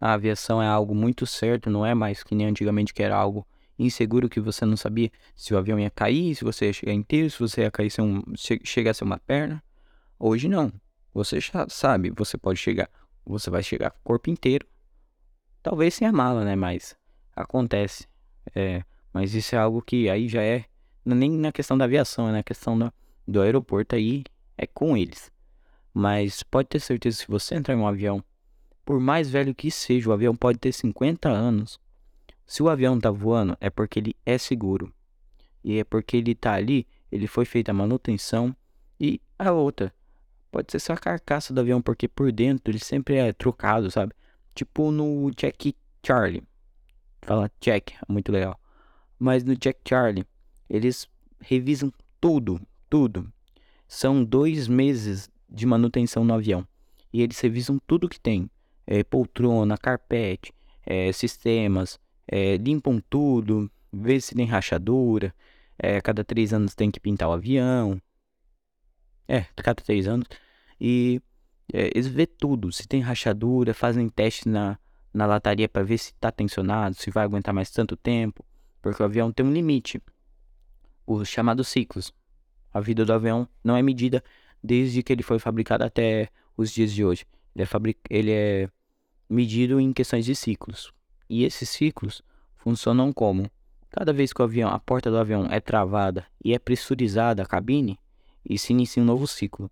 a 0.00 0.12
aviação 0.12 0.62
é 0.62 0.66
algo 0.66 0.94
muito 0.94 1.26
certo, 1.26 1.70
não 1.70 1.84
é 1.84 1.94
mais 1.94 2.22
que 2.22 2.34
nem 2.34 2.46
antigamente 2.46 2.92
que 2.92 3.02
era 3.02 3.16
algo 3.16 3.46
inseguro 3.78 4.28
que 4.28 4.40
você 4.40 4.64
não 4.64 4.76
sabia 4.76 5.10
se 5.34 5.54
o 5.54 5.58
avião 5.58 5.78
ia 5.78 5.90
cair, 5.90 6.34
se 6.34 6.44
você 6.44 6.66
ia 6.66 6.72
chegar 6.72 6.92
inteiro, 6.92 7.30
se 7.30 7.38
você 7.38 7.62
ia 7.62 7.70
cair 7.70 7.90
sem 7.90 8.04
um, 8.04 8.22
che 8.36 8.60
chegar 8.64 8.94
sem 8.94 9.06
uma 9.06 9.18
perna. 9.18 9.62
Hoje 10.18 10.48
não. 10.48 10.72
Você 11.12 11.40
já 11.40 11.66
sabe, 11.68 12.10
você 12.10 12.36
pode 12.36 12.58
chegar, 12.58 12.90
você 13.24 13.50
vai 13.50 13.62
chegar 13.62 13.90
com 13.90 13.98
o 13.98 14.02
corpo 14.02 14.30
inteiro. 14.30 14.66
Talvez 15.62 15.94
sem 15.94 16.06
a 16.06 16.12
mala, 16.12 16.44
né? 16.44 16.54
Mas 16.54 16.96
acontece. 17.34 18.06
É, 18.54 18.82
mas 19.12 19.34
isso 19.34 19.54
é 19.54 19.58
algo 19.58 19.82
que 19.82 20.08
aí 20.08 20.28
já 20.28 20.42
é 20.42 20.64
é 21.06 21.14
nem 21.14 21.30
na 21.30 21.52
questão 21.52 21.78
da 21.78 21.84
aviação, 21.84 22.28
é 22.28 22.32
na 22.32 22.42
questão 22.42 22.76
do, 23.26 23.40
aeroporto 23.40 23.94
aí, 23.94 24.24
é 24.58 24.66
com 24.66 24.96
eles. 24.96 25.30
Mas 25.94 26.42
pode 26.42 26.68
ter 26.68 26.80
certeza, 26.80 27.18
se 27.18 27.28
você 27.28 27.54
entrar 27.54 27.74
em 27.74 27.78
um 27.78 27.86
avião, 27.86 28.22
por 28.84 28.98
mais 28.98 29.30
velho 29.30 29.54
que 29.54 29.70
seja, 29.70 30.10
o 30.10 30.12
avião 30.12 30.34
pode 30.34 30.58
ter 30.58 30.72
50 30.72 31.28
anos. 31.28 31.78
Se 32.46 32.62
o 32.62 32.68
avião 32.68 32.98
tá 33.00 33.10
voando, 33.10 33.56
é 33.60 33.68
porque 33.68 33.98
ele 33.98 34.16
é 34.24 34.38
seguro. 34.38 34.92
E 35.64 35.78
é 35.78 35.84
porque 35.84 36.16
ele 36.16 36.34
tá 36.34 36.54
ali, 36.54 36.86
ele 37.10 37.26
foi 37.26 37.44
feita 37.44 37.72
a 37.72 37.74
manutenção. 37.74 38.54
E 39.00 39.20
a 39.38 39.50
outra, 39.52 39.92
pode 40.50 40.70
ser 40.70 40.78
só 40.78 40.92
a 40.92 40.98
carcaça 40.98 41.52
do 41.52 41.60
avião, 41.60 41.82
porque 41.82 42.06
por 42.06 42.30
dentro 42.30 42.70
ele 42.70 42.78
sempre 42.78 43.16
é 43.16 43.32
trocado, 43.32 43.90
sabe? 43.90 44.14
Tipo 44.54 44.90
no 44.92 45.30
Jack 45.32 45.74
Charlie. 46.04 46.44
Fala 47.22 47.50
Jack, 47.60 47.94
é 47.94 48.12
muito 48.12 48.30
legal. 48.30 48.58
Mas 49.18 49.42
no 49.42 49.56
Jack 49.56 49.80
Charlie, 49.86 50.24
eles 50.70 51.08
revisam 51.40 51.92
tudo, 52.20 52.60
tudo. 52.88 53.30
São 53.88 54.24
dois 54.24 54.68
meses 54.68 55.28
de 55.48 55.66
manutenção 55.66 56.24
no 56.24 56.34
avião. 56.34 56.66
e 57.12 57.22
eles 57.22 57.40
revisam 57.40 57.78
tudo 57.86 58.08
que 58.08 58.20
tem. 58.20 58.50
É, 58.86 59.02
poltrona, 59.02 59.76
carpete, 59.76 60.52
é, 60.84 61.10
sistemas, 61.12 61.98
é, 62.28 62.56
limpam 62.56 63.00
tudo, 63.08 63.70
vê 63.92 64.20
se 64.20 64.34
tem 64.34 64.46
rachadura. 64.46 65.34
É, 65.78 66.00
cada 66.00 66.24
três 66.24 66.52
anos 66.52 66.74
tem 66.74 66.90
que 66.90 66.98
pintar 66.98 67.28
o 67.28 67.32
avião. 67.32 68.00
É, 69.28 69.42
cada 69.56 69.82
três 69.82 70.06
anos. 70.06 70.26
E 70.80 71.20
é, 71.72 71.90
eles 71.94 72.06
vê 72.06 72.26
tudo, 72.26 72.70
se 72.72 72.86
tem 72.86 73.00
rachadura, 73.00 73.74
fazem 73.74 74.08
teste 74.08 74.48
na, 74.48 74.78
na 75.12 75.26
lataria 75.26 75.68
para 75.68 75.82
ver 75.82 75.98
se 75.98 76.12
está 76.12 76.30
tensionado, 76.30 76.94
se 76.96 77.10
vai 77.10 77.24
aguentar 77.24 77.54
mais 77.54 77.70
tanto 77.70 77.96
tempo, 77.96 78.44
porque 78.80 79.02
o 79.02 79.06
avião 79.06 79.32
tem 79.32 79.44
um 79.44 79.52
limite, 79.52 80.00
os 81.06 81.28
chamados 81.28 81.68
ciclos. 81.68 82.12
A 82.72 82.80
vida 82.80 83.04
do 83.04 83.12
avião 83.12 83.48
não 83.64 83.76
é 83.76 83.82
medida 83.82 84.22
desde 84.62 85.02
que 85.02 85.12
ele 85.12 85.22
foi 85.22 85.38
fabricado 85.38 85.84
até 85.84 86.28
os 86.56 86.70
dias 86.70 86.92
de 86.92 87.04
hoje. 87.04 87.24
Ele 87.54 87.64
é, 87.64 87.94
ele 88.10 88.30
é 88.30 88.70
medido 89.28 89.80
em 89.80 89.92
questões 89.92 90.24
de 90.24 90.34
ciclos. 90.34 90.92
E 91.28 91.44
esses 91.44 91.68
ciclos 91.68 92.22
funcionam 92.56 93.12
como? 93.12 93.50
Cada 93.90 94.12
vez 94.12 94.32
que 94.32 94.40
o 94.40 94.44
avião, 94.44 94.70
a 94.70 94.78
porta 94.78 95.10
do 95.10 95.18
avião 95.18 95.46
é 95.50 95.60
travada 95.60 96.26
e 96.44 96.52
é 96.52 96.58
pressurizada 96.58 97.42
a 97.42 97.46
cabine, 97.46 97.98
e 98.48 98.58
se 98.58 98.72
inicia 98.72 99.02
um 99.02 99.06
novo 99.06 99.26
ciclo. 99.26 99.70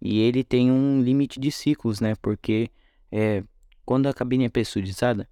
E 0.00 0.20
ele 0.20 0.42
tem 0.42 0.70
um 0.70 1.02
limite 1.02 1.38
de 1.38 1.50
ciclos, 1.50 2.00
né? 2.00 2.14
Porque 2.20 2.70
é, 3.10 3.42
quando 3.84 4.06
a 4.06 4.14
cabine 4.14 4.44
é 4.44 4.48
pressurizada, 4.48 5.28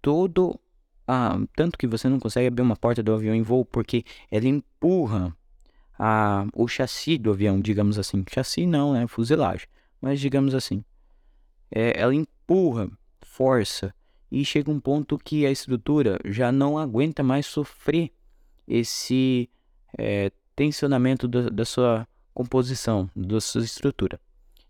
todo. 0.00 0.58
Ah, 1.06 1.38
tanto 1.56 1.78
que 1.78 1.86
você 1.86 2.08
não 2.08 2.20
consegue 2.20 2.46
abrir 2.46 2.62
uma 2.62 2.76
porta 2.76 3.02
do 3.02 3.14
avião 3.14 3.34
em 3.34 3.42
voo, 3.42 3.64
porque 3.64 4.04
ela 4.30 4.46
empurra 4.46 5.34
a, 5.98 6.46
o 6.54 6.68
chassi 6.68 7.16
do 7.16 7.30
avião, 7.30 7.60
digamos 7.60 7.98
assim. 7.98 8.24
Chassi 8.30 8.66
não, 8.66 8.92
né? 8.92 9.06
Fuselagem. 9.06 9.66
Mas 10.00 10.20
digamos 10.20 10.54
assim. 10.54 10.84
É, 11.70 11.98
ela 12.00 12.14
empurra, 12.14 12.90
força, 13.22 13.94
e 14.30 14.44
chega 14.44 14.70
um 14.70 14.80
ponto 14.80 15.18
que 15.18 15.46
a 15.46 15.50
estrutura 15.50 16.18
já 16.24 16.52
não 16.52 16.78
aguenta 16.78 17.22
mais 17.22 17.46
sofrer 17.46 18.10
esse 18.66 19.48
é, 19.96 20.30
tensionamento 20.54 21.26
do, 21.26 21.50
da 21.50 21.64
sua 21.64 22.06
composição 22.34 23.10
da 23.16 23.40
sua 23.40 23.62
estrutura. 23.62 24.20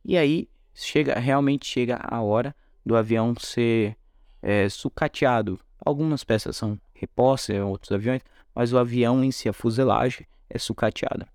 E 0.04 0.16
aí 0.16 0.48
chega 0.74 1.18
realmente 1.18 1.66
chega 1.66 1.98
a 2.02 2.22
hora 2.22 2.54
do 2.84 2.96
avião 2.96 3.34
ser 3.38 3.96
é, 4.40 4.68
sucateado. 4.68 5.58
Algumas 5.84 6.24
peças 6.24 6.56
são 6.56 6.78
repostas 6.94 7.56
em 7.56 7.60
outros 7.60 7.92
aviões, 7.92 8.22
mas 8.54 8.72
o 8.72 8.78
avião 8.78 9.22
em 9.22 9.30
si, 9.30 9.48
a 9.48 9.52
fuselagem, 9.52 10.26
é 10.48 10.58
sucateada. 10.58 11.28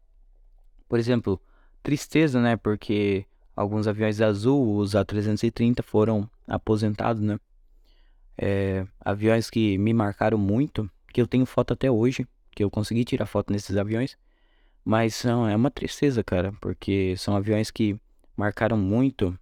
Por 0.89 0.99
exemplo, 0.99 1.39
tristeza, 1.81 2.41
né? 2.41 2.55
Porque 2.57 3.25
alguns 3.55 3.87
aviões 3.87 4.21
azul, 4.21 4.77
os 4.77 4.93
A330, 4.93 5.83
foram 5.83 6.29
aposentados, 6.47 7.21
né? 7.21 7.39
É, 8.37 8.85
aviões 8.99 9.49
que 9.49 9.77
me 9.77 9.93
marcaram 9.93 10.37
muito, 10.37 10.89
que 11.13 11.21
eu 11.21 11.27
tenho 11.27 11.45
foto 11.45 11.73
até 11.73 11.89
hoje, 11.89 12.27
que 12.51 12.63
eu 12.63 12.69
consegui 12.69 13.05
tirar 13.05 13.25
foto 13.25 13.51
nesses 13.51 13.77
aviões, 13.77 14.17
mas 14.83 15.23
é 15.25 15.55
uma 15.55 15.71
tristeza, 15.71 16.23
cara, 16.23 16.51
porque 16.59 17.15
são 17.17 17.35
aviões 17.35 17.71
que 17.71 17.99
marcaram 18.35 18.77
muito 18.77 19.37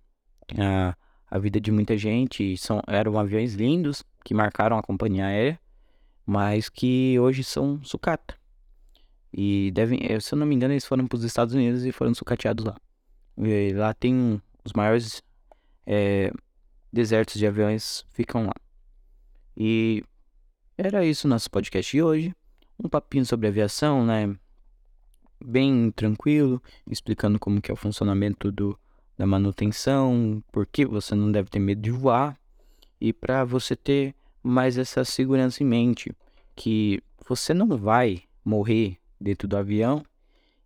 a, 0.57 0.95
a 1.29 1.39
vida 1.39 1.59
de 1.59 1.71
muita 1.71 1.97
gente. 1.97 2.57
São, 2.57 2.81
eram 2.87 3.17
aviões 3.17 3.55
lindos 3.55 4.03
que 4.23 4.33
marcaram 4.33 4.77
a 4.77 4.83
companhia 4.83 5.25
aérea, 5.25 5.59
mas 6.25 6.69
que 6.69 7.19
hoje 7.19 7.43
são 7.43 7.83
sucata. 7.83 8.35
E 9.33 9.71
devem, 9.71 9.99
eh, 10.03 10.19
se 10.19 10.33
eu 10.33 10.37
não 10.37 10.45
me 10.45 10.53
engano, 10.53 10.73
eles 10.73 10.85
foram 10.85 11.07
para 11.07 11.15
os 11.15 11.23
Estados 11.23 11.55
Unidos 11.55 11.85
e 11.85 11.91
foram 11.91 12.13
sucateados 12.13 12.65
lá. 12.65 12.75
E 13.37 13.73
lá 13.73 13.93
tem 13.93 14.41
os 14.63 14.73
maiores 14.73 15.23
é, 15.87 16.31
desertos 16.91 17.35
de 17.35 17.47
aviões 17.47 18.05
ficam 18.11 18.45
lá. 18.45 18.53
E 19.55 20.03
era 20.77 21.05
isso 21.05 21.27
nosso 21.27 21.49
podcast 21.49 21.91
de 21.91 22.01
hoje. 22.01 22.35
Um 22.83 22.89
papinho 22.89 23.25
sobre 23.25 23.47
aviação, 23.47 24.05
né? 24.05 24.35
bem 25.43 25.91
tranquilo, 25.91 26.61
explicando 26.89 27.39
como 27.39 27.61
que 27.61 27.71
é 27.71 27.73
o 27.73 27.77
funcionamento 27.77 28.51
do, 28.51 28.77
da 29.17 29.25
manutenção, 29.25 30.43
por 30.51 30.65
que 30.65 30.85
você 30.85 31.15
não 31.15 31.31
deve 31.31 31.49
ter 31.49 31.59
medo 31.59 31.81
de 31.81 31.91
voar 31.91 32.37
e 32.99 33.11
para 33.11 33.43
você 33.43 33.75
ter 33.75 34.13
mais 34.43 34.77
essa 34.77 35.03
segurança 35.03 35.63
em 35.63 35.65
mente 35.65 36.11
que 36.55 37.01
você 37.27 37.53
não 37.53 37.67
vai 37.77 38.23
morrer 38.43 38.97
dentro 39.19 39.47
do 39.47 39.57
avião 39.57 40.03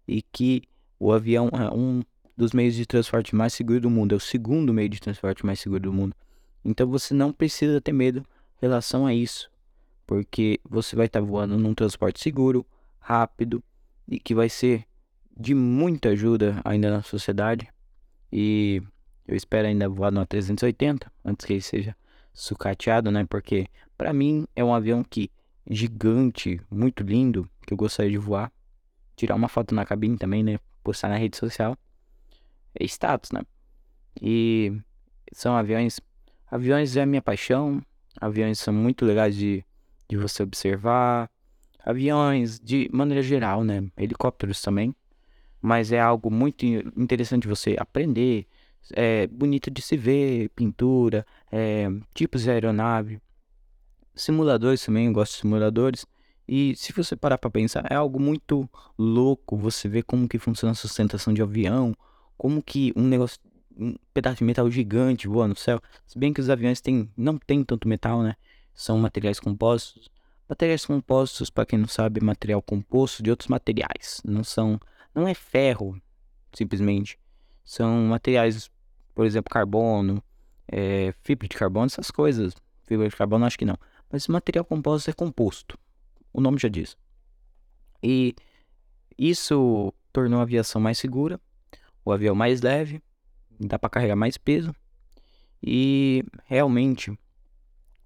e 0.07 0.21
que 0.21 0.63
o 0.99 1.11
avião 1.11 1.49
é 1.49 1.73
um 1.73 2.03
dos 2.37 2.51
meios 2.51 2.75
de 2.75 2.85
transporte 2.85 3.35
mais 3.35 3.53
seguro 3.53 3.79
do 3.81 3.89
mundo, 3.89 4.13
é 4.13 4.17
o 4.17 4.19
segundo 4.19 4.73
meio 4.73 4.89
de 4.89 4.99
transporte 4.99 5.45
mais 5.45 5.59
seguro 5.59 5.83
do 5.83 5.93
mundo. 5.93 6.15
Então 6.63 6.87
você 6.87 7.13
não 7.13 7.31
precisa 7.31 7.79
ter 7.79 7.93
medo 7.93 8.25
relação 8.57 9.05
a 9.05 9.13
isso, 9.13 9.49
porque 10.05 10.59
você 10.63 10.95
vai 10.95 11.07
estar 11.07 11.21
voando 11.21 11.57
num 11.57 11.73
transporte 11.73 12.21
seguro, 12.21 12.65
rápido 12.99 13.63
e 14.07 14.19
que 14.19 14.33
vai 14.33 14.49
ser 14.49 14.85
de 15.37 15.53
muita 15.53 16.09
ajuda 16.09 16.61
ainda 16.63 16.89
na 16.89 17.03
sociedade. 17.03 17.67
E 18.31 18.81
eu 19.27 19.35
espero 19.35 19.67
ainda 19.67 19.89
voar 19.89 20.11
no 20.11 20.25
A380 20.25 21.07
antes 21.23 21.45
que 21.45 21.53
ele 21.53 21.61
seja 21.61 21.95
sucateado, 22.33 23.11
né? 23.11 23.25
Porque 23.25 23.67
para 23.97 24.13
mim 24.13 24.45
é 24.55 24.63
um 24.63 24.73
avião 24.73 25.03
que 25.03 25.31
gigante, 25.69 26.61
muito 26.69 27.03
lindo, 27.03 27.49
que 27.65 27.73
eu 27.73 27.77
gostaria 27.77 28.11
de 28.11 28.17
voar. 28.17 28.51
Tirar 29.15 29.35
uma 29.35 29.47
foto 29.47 29.73
na 29.73 29.85
cabine 29.85 30.17
também, 30.17 30.43
né? 30.43 30.59
Postar 30.83 31.09
na 31.09 31.17
rede 31.17 31.37
social. 31.37 31.77
É 32.77 32.83
status, 32.85 33.31
né? 33.31 33.41
E 34.21 34.77
são 35.31 35.55
aviões. 35.55 35.99
Aviões 36.49 36.95
é 36.95 37.01
a 37.01 37.05
minha 37.05 37.21
paixão. 37.21 37.81
Aviões 38.19 38.59
são 38.59 38.73
muito 38.73 39.05
legais 39.05 39.35
de, 39.35 39.63
de 40.09 40.17
você 40.17 40.43
observar 40.43 41.29
aviões 41.85 42.59
de 42.59 42.89
maneira 42.91 43.21
geral, 43.21 43.63
né? 43.63 43.83
Helicópteros 43.97 44.61
também. 44.61 44.95
Mas 45.61 45.91
é 45.91 45.99
algo 45.99 46.31
muito 46.31 46.65
interessante 46.65 47.47
você 47.47 47.75
aprender. 47.79 48.47
É 48.93 49.27
bonito 49.27 49.69
de 49.71 49.81
se 49.81 49.97
ver, 49.97 50.49
pintura, 50.49 51.25
é, 51.51 51.87
tipos 52.13 52.43
de 52.43 52.51
aeronave. 52.51 53.19
Simuladores 54.15 54.83
também, 54.83 55.07
eu 55.07 55.13
gosto 55.13 55.33
de 55.33 55.39
simuladores. 55.39 56.05
E 56.47 56.75
se 56.75 56.93
você 56.93 57.15
parar 57.15 57.37
para 57.37 57.49
pensar, 57.49 57.85
é 57.89 57.95
algo 57.95 58.19
muito 58.19 58.69
louco 58.97 59.57
você 59.57 59.89
ver 59.89 60.03
como 60.03 60.27
que 60.27 60.37
funciona 60.37 60.71
a 60.71 60.75
sustentação 60.75 61.33
de 61.33 61.41
avião, 61.41 61.95
como 62.37 62.61
que 62.61 62.93
um 62.95 63.03
negócio, 63.03 63.39
um 63.77 63.95
pedaço 64.13 64.37
de 64.37 64.43
metal 64.43 64.69
gigante 64.69 65.27
voa 65.27 65.47
no 65.47 65.55
céu. 65.55 65.81
Se 66.05 66.17
bem 66.17 66.33
que 66.33 66.39
os 66.39 66.49
aviões 66.49 66.81
têm, 66.81 67.09
não 67.15 67.37
tem 67.37 67.63
tanto 67.63 67.87
metal, 67.87 68.21
né? 68.21 68.35
São 68.73 68.97
materiais 68.97 69.39
compostos. 69.39 70.09
Materiais 70.47 70.85
compostos, 70.85 71.49
para 71.49 71.65
quem 71.65 71.79
não 71.79 71.87
sabe, 71.87 72.19
é 72.21 72.23
material 72.23 72.61
composto 72.61 73.23
de 73.23 73.29
outros 73.29 73.47
materiais. 73.47 74.21
Não 74.23 74.43
são, 74.43 74.79
não 75.13 75.27
é 75.27 75.33
ferro, 75.33 75.99
simplesmente. 76.53 77.19
São 77.63 78.05
materiais, 78.05 78.69
por 79.13 79.25
exemplo, 79.25 79.49
carbono, 79.49 80.23
é, 80.67 81.13
fibra 81.21 81.47
de 81.47 81.55
carbono, 81.55 81.87
essas 81.87 82.11
coisas. 82.11 82.53
Fibra 82.83 83.09
de 83.09 83.15
carbono 83.15 83.45
acho 83.45 83.57
que 83.57 83.65
não. 83.65 83.77
Mas 84.11 84.27
material 84.27 84.63
composto 84.63 85.09
é 85.09 85.13
composto. 85.13 85.77
O 86.31 86.39
nome 86.39 86.59
já 86.59 86.69
diz. 86.69 86.95
E 88.03 88.35
isso 89.17 89.93
tornou 90.13 90.39
a 90.39 90.43
aviação 90.43 90.79
mais 90.79 90.97
segura, 90.97 91.39
o 92.03 92.11
avião 92.11 92.35
mais 92.35 92.61
leve, 92.61 93.01
dá 93.59 93.77
para 93.77 93.89
carregar 93.89 94.15
mais 94.15 94.37
peso. 94.37 94.73
E 95.61 96.23
realmente 96.45 97.17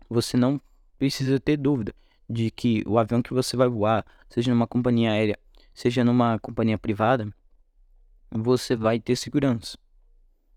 você 0.09 0.37
não 0.37 0.61
precisa 0.97 1.39
ter 1.39 1.57
dúvida 1.57 1.93
de 2.29 2.51
que 2.51 2.83
o 2.85 2.97
avião 2.97 3.21
que 3.21 3.33
você 3.33 3.57
vai 3.57 3.67
voar, 3.67 4.05
seja 4.29 4.51
numa 4.51 4.67
companhia 4.67 5.11
aérea, 5.11 5.37
seja 5.73 6.03
numa 6.03 6.37
companhia 6.39 6.77
privada, 6.77 7.33
você 8.31 8.75
vai 8.75 8.99
ter 8.99 9.15
segurança. 9.15 9.77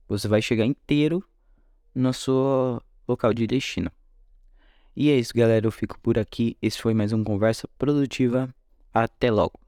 Você 0.09 0.28
vai 0.28 0.42
chegar 0.42 0.66
inteiro 0.66 1.24
no 1.94 2.12
seu 2.12 2.83
local 3.09 3.33
de 3.33 3.46
destino. 3.46 3.90
E 4.94 5.11
é 5.11 5.16
isso, 5.16 5.33
galera. 5.35 5.66
Eu 5.66 5.70
fico 5.70 5.98
por 6.00 6.18
aqui. 6.18 6.57
Esse 6.61 6.81
foi 6.81 6.92
mais 6.92 7.12
um 7.12 7.24
Conversa 7.24 7.66
Produtiva. 7.78 8.55
Até 8.92 9.31
logo. 9.31 9.59